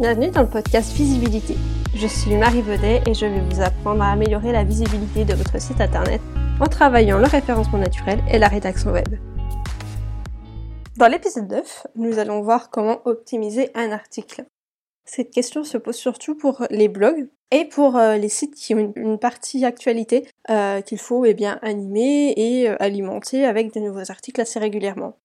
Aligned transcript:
Bienvenue 0.00 0.30
dans 0.30 0.42
le 0.42 0.48
podcast 0.48 0.92
Visibilité. 0.92 1.56
Je 1.92 2.06
suis 2.06 2.36
Marie 2.36 2.62
Baudet 2.62 3.02
et 3.04 3.14
je 3.14 3.26
vais 3.26 3.40
vous 3.40 3.60
apprendre 3.60 4.00
à 4.00 4.12
améliorer 4.12 4.52
la 4.52 4.62
visibilité 4.62 5.24
de 5.24 5.34
votre 5.34 5.60
site 5.60 5.80
internet 5.80 6.20
en 6.60 6.66
travaillant 6.66 7.18
le 7.18 7.26
référencement 7.26 7.80
naturel 7.80 8.20
et 8.30 8.38
la 8.38 8.46
rédaction 8.46 8.92
web. 8.92 9.08
Dans 10.96 11.08
l'épisode 11.08 11.50
9, 11.50 11.88
nous 11.96 12.20
allons 12.20 12.42
voir 12.42 12.70
comment 12.70 13.00
optimiser 13.06 13.70
un 13.74 13.90
article. 13.90 14.44
Cette 15.04 15.30
question 15.30 15.64
se 15.64 15.76
pose 15.76 15.96
surtout 15.96 16.36
pour 16.36 16.64
les 16.70 16.86
blogs 16.86 17.28
et 17.50 17.64
pour 17.64 17.96
euh, 17.96 18.18
les 18.18 18.28
sites 18.28 18.54
qui 18.54 18.76
ont 18.76 18.92
une, 18.94 19.18
partie 19.18 19.64
actualité 19.64 20.28
euh, 20.48 20.80
qu'il 20.80 20.98
faut 20.98 21.24
eh 21.24 21.34
bien 21.34 21.58
animer 21.60 22.34
et 22.36 22.70
euh, 22.70 22.76
alimenter 22.78 23.44
avec 23.44 23.74
de 23.74 23.80
nouveaux 23.80 24.12
articles 24.12 24.40
assez 24.40 24.60
régulièrement. 24.60 25.16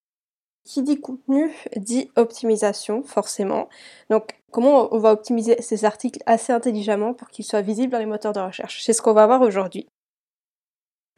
Qui 0.65 0.81
dit 0.81 0.99
contenu 0.99 1.51
dit 1.75 2.09
optimisation, 2.15 3.03
forcément. 3.03 3.67
Donc, 4.09 4.39
comment 4.51 4.93
on 4.93 4.99
va 4.99 5.11
optimiser 5.11 5.61
ces 5.61 5.83
articles 5.83 6.19
assez 6.25 6.53
intelligemment 6.53 7.13
pour 7.13 7.29
qu'ils 7.29 7.45
soient 7.45 7.61
visibles 7.61 7.91
dans 7.91 7.99
les 7.99 8.05
moteurs 8.05 8.33
de 8.33 8.39
recherche? 8.39 8.81
C'est 8.83 8.93
ce 8.93 9.01
qu'on 9.01 9.13
va 9.13 9.25
voir 9.25 9.41
aujourd'hui. 9.41 9.87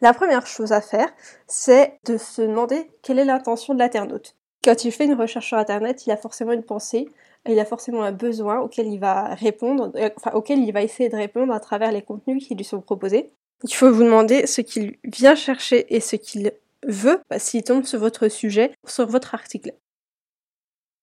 La 0.01 0.13
première 0.13 0.45
chose 0.45 0.71
à 0.71 0.81
faire, 0.81 1.09
c'est 1.47 1.99
de 2.05 2.17
se 2.17 2.41
demander 2.41 2.89
quelle 3.01 3.19
est 3.19 3.25
l'intention 3.25 3.73
de 3.73 3.79
l'internaute. 3.79 4.35
Quand 4.63 4.83
il 4.83 4.91
fait 4.91 5.05
une 5.05 5.13
recherche 5.13 5.47
sur 5.47 5.57
Internet, 5.57 6.05
il 6.05 6.11
a 6.11 6.17
forcément 6.17 6.51
une 6.51 6.63
pensée, 6.63 7.07
il 7.47 7.59
a 7.59 7.65
forcément 7.65 8.01
un 8.01 8.11
besoin 8.11 8.59
auquel 8.59 8.87
il 8.87 8.99
va 8.99 9.35
répondre, 9.35 9.91
euh, 9.95 10.09
auquel 10.33 10.59
il 10.59 10.71
va 10.73 10.81
essayer 10.81 11.07
de 11.07 11.15
répondre 11.15 11.53
à 11.53 11.59
travers 11.59 11.91
les 11.91 12.01
contenus 12.01 12.45
qui 12.45 12.55
lui 12.55 12.63
sont 12.63 12.81
proposés. 12.81 13.31
Il 13.63 13.73
faut 13.73 13.91
vous 13.91 14.03
demander 14.03 14.47
ce 14.47 14.61
qu'il 14.61 14.97
vient 15.03 15.35
chercher 15.35 15.95
et 15.95 15.99
ce 15.99 16.15
qu'il 16.15 16.51
veut 16.87 17.19
bah, 17.29 17.39
s'il 17.39 17.63
tombe 17.63 17.85
sur 17.85 17.99
votre 17.99 18.27
sujet, 18.27 18.71
sur 18.85 19.07
votre 19.07 19.33
article. 19.33 19.73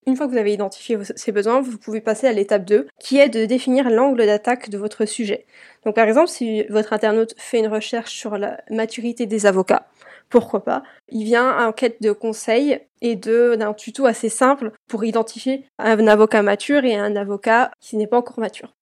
Une 0.07 0.17
fois 0.17 0.27
que 0.27 0.33
vous 0.33 0.39
avez 0.39 0.53
identifié 0.53 0.99
ces 1.15 1.31
besoins, 1.31 1.61
vous 1.61 1.79
pouvez 1.79 2.01
passer 2.01 2.27
à 2.27 2.33
l'étape 2.33 2.65
2, 2.65 2.89
qui 2.99 3.19
est 3.19 3.29
de 3.29 3.45
définir 3.45 3.89
l'angle 3.89 4.27
d'attaque 4.27 4.69
de 4.69 4.77
votre 4.77 5.05
sujet. 5.05 5.47
Donc 5.85 5.95
par 5.95 6.09
exemple, 6.09 6.29
si 6.29 6.65
votre 6.65 6.93
internaute 6.93 7.35
fait 7.39 7.61
une 7.61 7.69
recherche 7.69 8.13
sur 8.13 8.37
la 8.37 8.61
maturité 8.69 9.27
des 9.27 9.47
avocats, 9.47 9.87
pourquoi 10.29 10.65
pas, 10.65 10.83
il 11.09 11.25
vient 11.25 11.67
en 11.69 11.73
quête 11.73 12.03
de 12.03 12.11
conseils 12.11 12.81
et 13.01 13.15
d'un 13.15 13.75
tuto 13.75 14.07
assez 14.07 14.29
simple 14.29 14.73
pour 14.89 15.05
identifier 15.05 15.67
un 15.79 16.07
avocat 16.09 16.43
mature 16.43 16.85
et 16.85 16.97
un 16.97 17.15
avocat 17.15 17.71
qui 17.81 17.97
n'est 17.97 18.07
pas 18.09 18.19
encore 18.19 18.41
mature. 18.41 18.75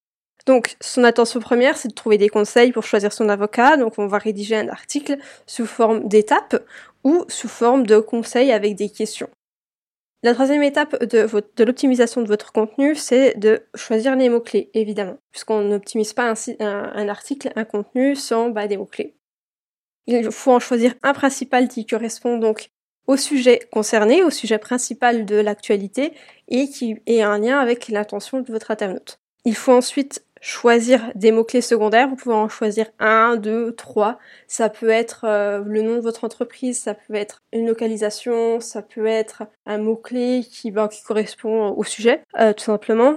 Donc, 0.50 0.74
son 0.80 1.04
attention 1.04 1.38
première, 1.38 1.76
c'est 1.76 1.86
de 1.86 1.94
trouver 1.94 2.18
des 2.18 2.28
conseils 2.28 2.72
pour 2.72 2.82
choisir 2.82 3.12
son 3.12 3.28
avocat. 3.28 3.76
Donc, 3.76 4.00
on 4.00 4.08
va 4.08 4.18
rédiger 4.18 4.56
un 4.56 4.68
article 4.68 5.16
sous 5.46 5.64
forme 5.64 6.08
d'étapes 6.08 6.60
ou 7.04 7.24
sous 7.28 7.46
forme 7.46 7.86
de 7.86 8.00
conseils 8.00 8.50
avec 8.50 8.74
des 8.74 8.90
questions. 8.90 9.30
La 10.24 10.34
troisième 10.34 10.64
étape 10.64 11.04
de, 11.04 11.28
l'optimisation 11.62 12.22
de 12.22 12.26
votre 12.26 12.50
contenu, 12.50 12.96
c'est 12.96 13.38
de 13.38 13.62
choisir 13.76 14.16
les 14.16 14.28
mots-clés, 14.28 14.70
évidemment, 14.74 15.18
puisqu'on 15.30 15.60
n'optimise 15.60 16.14
pas 16.14 16.34
un, 16.58 17.08
article, 17.08 17.52
un 17.54 17.64
contenu 17.64 18.16
sans 18.16 18.50
bah, 18.50 18.66
des 18.66 18.76
mots-clés. 18.76 19.14
Il 20.08 20.32
faut 20.32 20.50
en 20.50 20.58
choisir 20.58 20.94
un 21.04 21.12
principal 21.12 21.68
qui 21.68 21.86
correspond 21.86 22.38
donc 22.38 22.70
au 23.06 23.16
sujet 23.16 23.60
concerné, 23.70 24.24
au 24.24 24.30
sujet 24.30 24.58
principal 24.58 25.26
de 25.26 25.36
l'actualité, 25.36 26.12
et 26.48 26.68
qui 26.68 26.96
est 27.06 27.22
un 27.22 27.38
lien 27.38 27.60
avec 27.60 27.86
l'intention 27.86 28.40
de 28.40 28.50
votre 28.50 28.72
internaute. 28.72 29.20
Il 29.44 29.54
faut 29.54 29.72
ensuite 29.72 30.24
choisir 30.40 31.12
des 31.14 31.32
mots-clés 31.32 31.60
secondaires. 31.60 32.08
Vous 32.08 32.16
pouvez 32.16 32.34
en 32.34 32.48
choisir 32.48 32.86
un, 32.98 33.36
deux, 33.36 33.72
trois. 33.72 34.18
Ça 34.46 34.68
peut 34.68 34.88
être 34.88 35.24
euh, 35.24 35.62
le 35.64 35.82
nom 35.82 35.96
de 35.96 36.00
votre 36.00 36.24
entreprise, 36.24 36.80
ça 36.80 36.94
peut 36.94 37.14
être 37.14 37.42
une 37.52 37.66
localisation, 37.66 38.60
ça 38.60 38.82
peut 38.82 39.06
être 39.06 39.44
un 39.66 39.78
mot-clé 39.78 40.44
qui, 40.50 40.70
ben, 40.70 40.88
qui 40.88 41.02
correspond 41.02 41.70
au 41.70 41.84
sujet, 41.84 42.22
euh, 42.38 42.52
tout 42.52 42.64
simplement. 42.64 43.16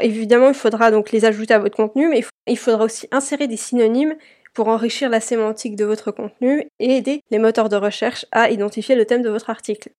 Évidemment, 0.00 0.48
il 0.48 0.54
faudra 0.54 0.92
donc 0.92 1.10
les 1.10 1.24
ajouter 1.24 1.54
à 1.54 1.58
votre 1.58 1.76
contenu, 1.76 2.08
mais 2.08 2.22
il 2.46 2.56
faudra 2.56 2.84
aussi 2.84 3.08
insérer 3.10 3.48
des 3.48 3.56
synonymes 3.56 4.14
pour 4.54 4.68
enrichir 4.68 5.10
la 5.10 5.20
sémantique 5.20 5.74
de 5.74 5.84
votre 5.84 6.12
contenu 6.12 6.68
et 6.78 6.96
aider 6.96 7.22
les 7.30 7.38
moteurs 7.38 7.68
de 7.68 7.76
recherche 7.76 8.24
à 8.30 8.50
identifier 8.50 8.94
le 8.94 9.06
thème 9.06 9.22
de 9.22 9.30
votre 9.30 9.50
article. 9.50 9.90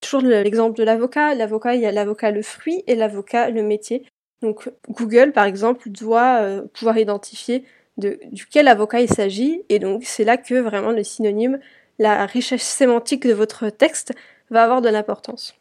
Toujours 0.00 0.22
l'exemple 0.22 0.78
de 0.78 0.84
l'avocat. 0.84 1.34
L'avocat, 1.34 1.74
il 1.74 1.80
y 1.80 1.86
a 1.86 1.92
l'avocat 1.92 2.30
le 2.30 2.42
fruit 2.42 2.84
et 2.86 2.94
l'avocat 2.94 3.50
le 3.50 3.62
métier. 3.62 4.06
Donc 4.42 4.70
Google, 4.88 5.32
par 5.32 5.44
exemple, 5.44 5.90
doit 5.90 6.40
euh, 6.40 6.66
pouvoir 6.72 6.98
identifier 6.98 7.64
de, 7.96 8.20
duquel 8.30 8.68
avocat 8.68 9.00
il 9.00 9.08
s'agit, 9.08 9.62
et 9.68 9.78
donc 9.78 10.04
c'est 10.04 10.24
là 10.24 10.36
que 10.36 10.54
vraiment 10.54 10.92
le 10.92 11.02
synonyme, 11.02 11.58
la 11.98 12.26
richesse 12.26 12.62
sémantique 12.62 13.26
de 13.26 13.32
votre 13.32 13.70
texte 13.70 14.12
va 14.50 14.62
avoir 14.62 14.80
de 14.80 14.88
l'importance. 14.88 15.56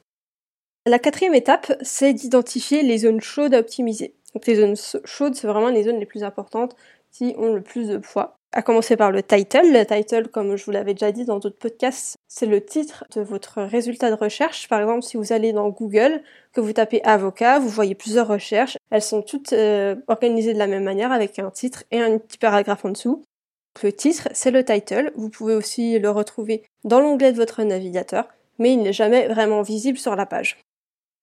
La 0.85 0.99
quatrième 0.99 1.33
étape, 1.33 1.73
c'est 1.81 2.13
d'identifier 2.13 2.83
les 2.83 2.99
zones 2.99 3.21
chaudes 3.21 3.53
à 3.53 3.59
optimiser. 3.59 4.13
Donc 4.33 4.45
les 4.45 4.55
zones 4.55 4.75
chaudes, 5.05 5.35
c'est 5.35 5.47
vraiment 5.47 5.69
les 5.69 5.83
zones 5.83 5.99
les 5.99 6.05
plus 6.05 6.23
importantes 6.23 6.75
qui 7.11 7.33
ont 7.37 7.53
le 7.53 7.61
plus 7.61 7.87
de 7.87 7.97
poids 7.97 8.37
à 8.53 8.61
commencer 8.61 8.95
par 8.95 9.11
le 9.11 9.21
title. 9.23 9.71
Le 9.71 9.85
title, 9.85 10.29
comme 10.29 10.55
je 10.55 10.65
vous 10.65 10.71
l'avais 10.71 10.93
déjà 10.93 11.11
dit 11.11 11.25
dans 11.25 11.39
d'autres 11.39 11.59
podcasts, 11.59 12.17
c'est 12.27 12.45
le 12.45 12.63
titre 12.63 13.05
de 13.15 13.21
votre 13.21 13.61
résultat 13.61 14.09
de 14.09 14.15
recherche. 14.15 14.67
Par 14.67 14.81
exemple, 14.81 15.03
si 15.03 15.17
vous 15.17 15.33
allez 15.33 15.53
dans 15.53 15.69
Google, 15.69 16.21
que 16.53 16.61
vous 16.61 16.73
tapez 16.73 17.03
avocat, 17.03 17.59
vous 17.59 17.69
voyez 17.69 17.95
plusieurs 17.95 18.27
recherches. 18.27 18.77
Elles 18.89 19.01
sont 19.01 19.21
toutes 19.21 19.53
euh, 19.53 19.95
organisées 20.07 20.53
de 20.53 20.59
la 20.59 20.67
même 20.67 20.83
manière 20.83 21.11
avec 21.11 21.39
un 21.39 21.51
titre 21.51 21.83
et 21.91 21.99
un 21.99 22.17
petit 22.17 22.37
paragraphe 22.37 22.85
en 22.85 22.89
dessous. 22.89 23.23
Le 23.83 23.93
titre, 23.93 24.29
c'est 24.33 24.51
le 24.51 24.63
title. 24.63 25.11
Vous 25.15 25.29
pouvez 25.29 25.53
aussi 25.53 25.99
le 25.99 26.09
retrouver 26.09 26.63
dans 26.83 26.99
l'onglet 26.99 27.31
de 27.31 27.37
votre 27.37 27.61
navigateur, 27.63 28.27
mais 28.57 28.73
il 28.73 28.81
n'est 28.81 28.93
jamais 28.93 29.27
vraiment 29.27 29.61
visible 29.61 29.97
sur 29.97 30.15
la 30.15 30.25
page. 30.25 30.57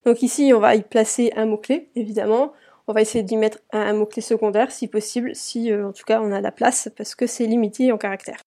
Donc 0.04 0.22
ici, 0.22 0.52
on 0.54 0.60
va 0.60 0.76
y 0.76 0.82
placer 0.82 1.32
un 1.34 1.46
mot-clé, 1.46 1.88
évidemment. 1.96 2.52
On 2.86 2.92
va 2.92 3.00
essayer 3.00 3.24
d'y 3.24 3.36
mettre 3.36 3.58
un, 3.72 3.94
mot-clé 3.94 4.20
secondaire 4.20 4.70
si 4.70 4.88
possible, 4.88 5.34
si 5.34 5.72
euh, 5.72 5.88
en 5.88 5.92
tout 5.92 6.04
cas 6.04 6.20
on 6.20 6.32
a 6.32 6.40
la 6.40 6.52
place, 6.52 6.90
parce 6.96 7.14
que 7.14 7.26
c'est 7.26 7.46
limité 7.46 7.92
en 7.92 7.98
caractère. 7.98 8.40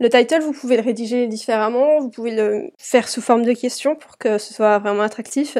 Le 0.00 0.08
title, 0.08 0.40
vous 0.40 0.52
pouvez 0.52 0.76
le 0.76 0.82
rédiger 0.82 1.28
différemment, 1.28 2.00
vous 2.00 2.10
pouvez 2.10 2.34
le 2.34 2.70
faire 2.76 3.08
sous 3.08 3.20
forme 3.20 3.44
de 3.44 3.52
questions 3.52 3.94
pour 3.94 4.18
que 4.18 4.38
ce 4.38 4.52
soit 4.52 4.78
vraiment 4.80 5.02
attractif. 5.02 5.58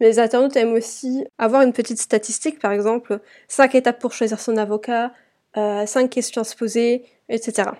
Mais 0.00 0.08
les 0.08 0.18
internautes 0.18 0.56
aiment 0.56 0.72
aussi 0.72 1.24
avoir 1.38 1.62
une 1.62 1.72
petite 1.72 2.00
statistique, 2.00 2.58
par 2.58 2.72
exemple, 2.72 3.20
5 3.46 3.76
étapes 3.76 4.00
pour 4.00 4.12
choisir 4.12 4.40
son 4.40 4.56
avocat, 4.56 5.12
euh, 5.56 5.86
5 5.86 6.10
questions 6.10 6.40
à 6.40 6.44
se 6.44 6.56
poser, 6.56 7.04
etc. 7.28 7.70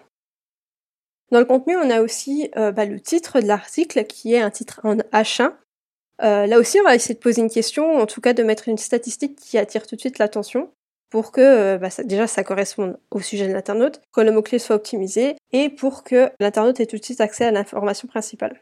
Dans 1.33 1.41
le 1.41 1.47
contenu, 1.47 1.77
on 1.77 1.91
a 1.91 2.01
aussi 2.01 2.49
euh, 2.57 2.71
bah, 2.71 2.84
le 2.84 3.01
titre 3.01 3.41
de 3.41 3.47
l'article 3.47 4.05
qui 4.05 4.34
est 4.34 4.41
un 4.41 4.51
titre 4.51 4.81
en 4.84 4.95
H1 4.95 5.53
euh, 6.23 6.47
là 6.47 6.59
aussi, 6.59 6.79
on 6.81 6.85
va 6.85 6.95
essayer 6.95 7.15
de 7.15 7.21
poser 7.21 7.43
une 7.43 7.51
question, 7.51 7.99
en 7.99 8.07
tout 8.07 8.21
cas 8.21 8.33
de 8.33 8.43
mettre 8.43 8.69
une 8.69 8.79
statistique 8.79 9.37
qui 9.37 9.59
attire 9.59 9.87
tout 9.87 9.97
de 9.97 10.01
suite 10.01 10.19
l'attention 10.19 10.71
pour 11.11 11.31
que 11.31 11.41
euh, 11.41 11.79
bah, 11.79 11.91
déjà 12.05 12.27
ça 12.27 12.43
corresponde 12.43 12.99
au 13.13 13.21
sujet 13.21 13.47
de 13.47 13.53
l'internaute, 13.53 14.01
que 14.13 14.21
le 14.21 14.33
mot-clé 14.33 14.59
soit 14.59 14.75
optimisé 14.75 15.37
et 15.53 15.69
pour 15.69 16.03
que 16.03 16.31
l'internaute 16.41 16.81
ait 16.81 16.87
tout 16.87 16.97
de 16.97 17.05
suite 17.05 17.21
accès 17.21 17.45
à 17.45 17.53
l'information 17.53 18.09
principale. 18.09 18.61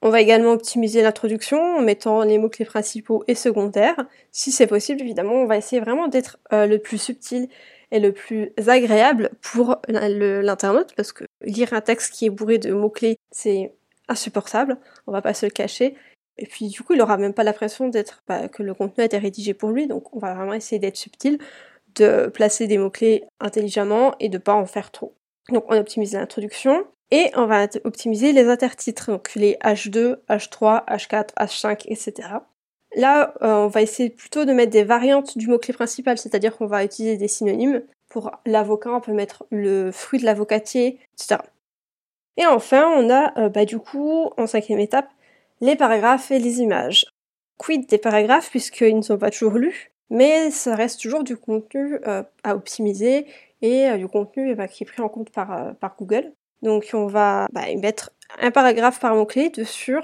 On 0.00 0.10
va 0.10 0.20
également 0.20 0.52
optimiser 0.52 1.02
l'introduction 1.02 1.60
en 1.76 1.82
mettant 1.82 2.22
les 2.22 2.38
mots-clés 2.38 2.64
principaux 2.64 3.22
et 3.28 3.34
secondaires. 3.34 3.96
Si 4.32 4.50
c'est 4.50 4.66
possible, 4.66 5.02
évidemment, 5.02 5.34
on 5.34 5.46
va 5.46 5.58
essayer 5.58 5.80
vraiment 5.80 6.08
d'être 6.08 6.38
euh, 6.52 6.66
le 6.66 6.78
plus 6.78 6.96
subtil 6.96 7.48
et 7.90 8.00
le 8.00 8.12
plus 8.12 8.52
agréable 8.66 9.30
pour 9.42 9.76
l'internaute 9.88 10.94
parce 10.96 11.12
que 11.12 11.24
lire 11.42 11.74
un 11.74 11.82
texte 11.82 12.14
qui 12.14 12.24
est 12.24 12.30
bourré 12.30 12.56
de 12.56 12.72
mots-clés, 12.72 13.18
c'est 13.30 13.74
insupportable, 14.08 14.78
on 15.06 15.12
va 15.12 15.22
pas 15.22 15.34
se 15.34 15.46
le 15.46 15.50
cacher. 15.50 15.96
Et 16.38 16.46
puis 16.46 16.68
du 16.68 16.82
coup, 16.82 16.94
il 16.94 17.00
aura 17.02 17.16
même 17.16 17.34
pas 17.34 17.44
l'impression 17.44 17.88
d'être 17.88 18.22
bah, 18.26 18.48
que 18.48 18.62
le 18.62 18.74
contenu 18.74 19.02
a 19.02 19.06
été 19.06 19.18
rédigé 19.18 19.54
pour 19.54 19.70
lui. 19.70 19.86
Donc 19.86 20.14
on 20.14 20.18
va 20.18 20.34
vraiment 20.34 20.54
essayer 20.54 20.78
d'être 20.78 20.96
subtil, 20.96 21.38
de 21.94 22.26
placer 22.28 22.66
des 22.66 22.78
mots-clés 22.78 23.24
intelligemment 23.40 24.14
et 24.20 24.28
de 24.28 24.38
pas 24.38 24.54
en 24.54 24.66
faire 24.66 24.90
trop. 24.90 25.14
Donc 25.50 25.64
on 25.68 25.76
optimise 25.76 26.14
l'introduction 26.14 26.86
et 27.10 27.30
on 27.34 27.46
va 27.46 27.66
optimiser 27.84 28.32
les 28.32 28.48
intertitres, 28.48 29.10
donc 29.10 29.34
les 29.34 29.58
H2, 29.62 30.16
H3, 30.30 30.86
H4, 30.86 31.34
H5, 31.38 31.82
etc. 31.86 32.28
Là, 32.96 33.34
euh, 33.42 33.64
on 33.64 33.66
va 33.68 33.82
essayer 33.82 34.10
plutôt 34.10 34.44
de 34.44 34.52
mettre 34.52 34.72
des 34.72 34.84
variantes 34.84 35.36
du 35.36 35.46
mot-clé 35.46 35.74
principal, 35.74 36.18
c'est-à-dire 36.18 36.56
qu'on 36.56 36.66
va 36.66 36.84
utiliser 36.84 37.16
des 37.16 37.28
synonymes. 37.28 37.82
Pour 38.08 38.32
l'avocat, 38.46 38.90
on 38.90 39.00
peut 39.00 39.12
mettre 39.12 39.44
le 39.50 39.90
fruit 39.92 40.20
de 40.20 40.24
l'avocatier, 40.24 40.98
etc. 41.14 41.40
Et 42.36 42.46
enfin, 42.46 42.90
on 42.96 43.10
a 43.10 43.38
euh, 43.38 43.48
bah, 43.48 43.64
du 43.64 43.78
coup, 43.78 44.30
en 44.36 44.46
cinquième 44.46 44.78
étape, 44.78 45.10
les 45.62 45.76
paragraphes 45.76 46.30
et 46.30 46.38
les 46.38 46.60
images. 46.60 47.06
Quid 47.56 47.86
des 47.86 47.98
paragraphes 47.98 48.50
puisqu'ils 48.50 48.96
ne 48.96 49.02
sont 49.02 49.16
pas 49.16 49.30
toujours 49.30 49.54
lus, 49.54 49.92
mais 50.10 50.50
ça 50.50 50.74
reste 50.74 51.00
toujours 51.00 51.22
du 51.22 51.36
contenu 51.36 51.98
euh, 52.06 52.22
à 52.42 52.56
optimiser 52.56 53.26
et 53.62 53.88
euh, 53.88 53.96
du 53.96 54.08
contenu 54.08 54.50
eh 54.50 54.54
ben, 54.56 54.66
qui 54.66 54.82
est 54.82 54.86
pris 54.86 55.00
en 55.00 55.08
compte 55.08 55.30
par, 55.30 55.52
euh, 55.52 55.72
Google. 55.98 56.32
Donc 56.62 56.90
on 56.92 57.06
va 57.06 57.46
bah, 57.52 57.62
mettre 57.80 58.10
un 58.40 58.50
paragraphe 58.50 58.98
par 58.98 59.14
mot-clé 59.14 59.50
dessus. 59.50 59.98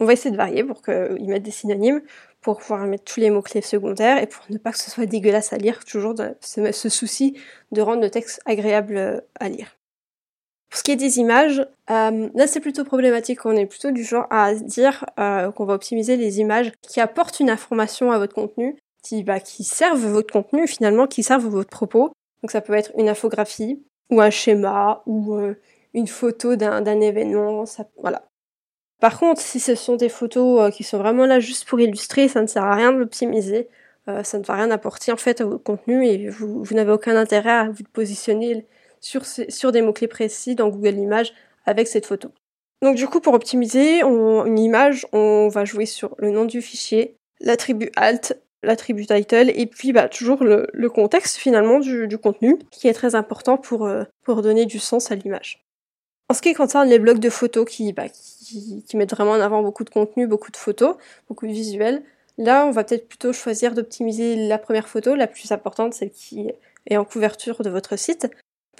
On 0.00 0.04
va 0.04 0.14
essayer 0.14 0.32
de 0.32 0.36
varier 0.36 0.64
pour 0.64 0.82
qu'ils 0.82 1.28
mettent 1.28 1.44
des 1.44 1.52
synonymes, 1.52 2.02
pour 2.40 2.58
pouvoir 2.58 2.84
mettre 2.86 3.04
tous 3.04 3.20
les 3.20 3.30
mots-clés 3.30 3.62
secondaires 3.62 4.20
et 4.20 4.26
pour 4.26 4.44
ne 4.50 4.58
pas 4.58 4.72
que 4.72 4.78
ce 4.78 4.90
soit 4.90 5.06
dégueulasse 5.06 5.52
à 5.52 5.58
lire, 5.58 5.84
toujours 5.84 6.16
ce 6.40 6.88
souci 6.88 7.38
de 7.70 7.80
rendre 7.82 8.02
le 8.02 8.10
texte 8.10 8.40
agréable 8.46 9.22
à 9.38 9.48
lire. 9.48 9.76
Pour 10.72 10.78
ce 10.78 10.84
qui 10.84 10.92
est 10.92 10.96
des 10.96 11.18
images, 11.18 11.60
euh, 11.90 12.30
là 12.34 12.46
c'est 12.46 12.60
plutôt 12.60 12.82
problématique. 12.82 13.44
On 13.44 13.54
est 13.54 13.66
plutôt 13.66 13.90
du 13.90 14.04
genre 14.04 14.26
à 14.30 14.54
dire 14.54 15.04
euh, 15.20 15.52
qu'on 15.52 15.66
va 15.66 15.74
optimiser 15.74 16.16
les 16.16 16.40
images 16.40 16.72
qui 16.80 16.98
apportent 16.98 17.40
une 17.40 17.50
information 17.50 18.10
à 18.10 18.16
votre 18.16 18.32
contenu, 18.32 18.78
qui, 19.02 19.22
bah, 19.22 19.38
qui 19.38 19.64
servent 19.64 20.06
votre 20.06 20.32
contenu 20.32 20.66
finalement, 20.66 21.06
qui 21.06 21.22
servent 21.22 21.46
votre 21.46 21.68
propos. 21.68 22.14
Donc 22.42 22.52
ça 22.52 22.62
peut 22.62 22.72
être 22.72 22.90
une 22.96 23.10
infographie 23.10 23.84
ou 24.08 24.22
un 24.22 24.30
schéma 24.30 25.02
ou 25.04 25.34
euh, 25.34 25.60
une 25.92 26.06
photo 26.06 26.56
d'un 26.56 27.00
événement. 27.02 27.64
Voilà. 27.98 28.24
Par 28.98 29.18
contre, 29.18 29.42
si 29.42 29.60
ce 29.60 29.74
sont 29.74 29.96
des 29.96 30.08
photos 30.08 30.74
qui 30.74 30.84
sont 30.84 30.96
vraiment 30.96 31.26
là 31.26 31.38
juste 31.38 31.68
pour 31.68 31.80
illustrer, 31.80 32.28
ça 32.28 32.40
ne 32.40 32.46
sert 32.46 32.64
à 32.64 32.74
rien 32.74 32.92
de 32.92 32.96
l'optimiser. 32.96 33.68
ça 34.06 34.38
ne 34.38 34.42
va 34.42 34.54
rien 34.54 34.70
apporter 34.70 35.12
en 35.12 35.18
fait 35.18 35.42
à 35.42 35.44
votre 35.44 35.64
contenu 35.64 36.06
et 36.06 36.30
vous 36.30 36.64
n'avez 36.70 36.92
aucun 36.92 37.14
intérêt 37.16 37.50
à 37.50 37.68
vous 37.68 37.84
positionner 37.92 38.66
sur, 39.02 39.72
des 39.72 39.82
mots-clés 39.82 40.08
précis 40.08 40.54
dans 40.54 40.68
Google 40.68 40.94
Images 40.98 41.34
avec 41.66 41.88
cette 41.88 42.06
photo. 42.06 42.30
Donc 42.80 42.96
du 42.96 43.06
coup, 43.06 43.20
pour 43.20 43.34
optimiser 43.34 44.02
une 44.02 44.58
image, 44.58 45.06
on 45.12 45.48
va 45.48 45.64
jouer 45.64 45.86
sur 45.86 46.14
le 46.18 46.30
nom 46.30 46.44
du 46.44 46.62
fichier, 46.62 47.16
l'attribut 47.40 47.90
alt, 47.96 48.40
l'attribut 48.62 49.06
title, 49.06 49.52
et 49.54 49.66
puis 49.66 49.92
bah, 49.92 50.08
toujours 50.08 50.42
le, 50.44 50.88
contexte 50.88 51.36
finalement 51.36 51.78
du, 51.78 52.18
contenu, 52.18 52.58
qui 52.70 52.88
est 52.88 52.92
très 52.92 53.14
important 53.14 53.56
pour, 53.56 53.86
euh, 53.86 54.04
pour 54.22 54.42
donner 54.42 54.66
du 54.66 54.78
sens 54.78 55.10
à 55.10 55.14
l'image. 55.14 55.64
En 56.28 56.34
ce 56.34 56.42
qui 56.42 56.54
concerne 56.54 56.88
les 56.88 56.98
blocs 56.98 57.18
de 57.18 57.28
photos 57.28 57.68
qui, 57.68 57.92
bah, 57.92 58.08
qui, 58.08 58.84
qui, 58.86 58.96
mettent 58.96 59.10
vraiment 59.10 59.32
en 59.32 59.40
avant 59.40 59.62
beaucoup 59.62 59.84
de 59.84 59.90
contenu, 59.90 60.26
beaucoup 60.26 60.50
de 60.50 60.56
photos, 60.56 60.96
beaucoup 61.28 61.46
de 61.46 61.52
visuels, 61.52 62.02
là 62.38 62.64
on 62.66 62.70
va 62.70 62.84
peut-être 62.84 63.08
plutôt 63.08 63.32
choisir 63.32 63.74
d'optimiser 63.74 64.36
la 64.48 64.58
première 64.58 64.88
photo, 64.88 65.14
la 65.14 65.26
plus 65.26 65.52
importante, 65.52 65.94
celle 65.94 66.10
qui 66.10 66.50
est 66.86 66.96
en 66.96 67.04
couverture 67.04 67.62
de 67.62 67.70
votre 67.70 67.96
site, 67.96 68.28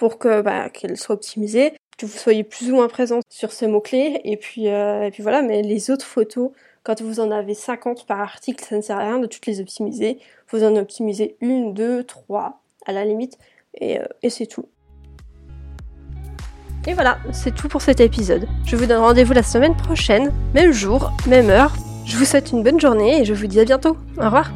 pour 0.03 0.17
que 0.17 0.41
bah, 0.41 0.67
qu'elle 0.67 0.97
soit 0.97 1.15
optimisée, 1.15 1.71
que 1.97 2.05
vous 2.05 2.17
soyez 2.17 2.43
plus 2.43 2.69
ou 2.69 2.75
moins 2.75 2.89
présent 2.89 3.21
sur 3.29 3.53
ces 3.53 3.67
mots-clés. 3.67 4.19
Et 4.25 4.35
puis, 4.35 4.67
euh, 4.67 5.03
et 5.03 5.11
puis 5.11 5.23
voilà, 5.23 5.41
mais 5.41 5.61
les 5.61 5.91
autres 5.91 6.05
photos, 6.05 6.51
quand 6.83 7.01
vous 7.01 7.21
en 7.21 7.31
avez 7.31 7.53
50 7.53 8.05
par 8.05 8.19
article, 8.19 8.65
ça 8.65 8.75
ne 8.75 8.81
sert 8.81 8.97
à 8.97 9.05
rien 9.05 9.19
de 9.19 9.27
toutes 9.27 9.45
les 9.45 9.61
optimiser. 9.61 10.19
Vous 10.51 10.65
en 10.65 10.75
optimisez 10.75 11.37
une, 11.39 11.73
deux, 11.73 12.03
trois, 12.03 12.59
à 12.85 12.91
la 12.91 13.05
limite, 13.05 13.37
et, 13.75 13.97
euh, 13.97 14.03
et 14.23 14.29
c'est 14.29 14.45
tout. 14.45 14.65
Et 16.85 16.93
voilà, 16.93 17.17
c'est 17.31 17.55
tout 17.55 17.69
pour 17.69 17.81
cet 17.81 18.01
épisode. 18.01 18.45
Je 18.65 18.75
vous 18.75 18.87
donne 18.87 18.99
rendez-vous 18.99 19.31
la 19.31 19.41
semaine 19.41 19.77
prochaine, 19.77 20.33
même 20.53 20.73
jour, 20.73 21.13
même 21.29 21.49
heure. 21.49 21.73
Je 22.05 22.17
vous 22.17 22.25
souhaite 22.25 22.51
une 22.51 22.61
bonne 22.61 22.81
journée 22.81 23.21
et 23.21 23.23
je 23.23 23.33
vous 23.33 23.47
dis 23.47 23.61
à 23.61 23.63
bientôt. 23.63 23.95
Au 24.17 24.25
revoir 24.25 24.51